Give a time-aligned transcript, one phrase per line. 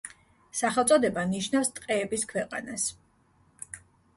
[0.59, 2.89] სახელწოდება ნიშნავს „ტყეების ქვეყანას“.